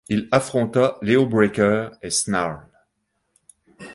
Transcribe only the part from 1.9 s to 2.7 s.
et Snarl.